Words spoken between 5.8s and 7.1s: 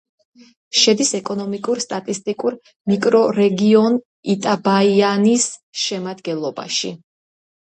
შემადგენლობაში.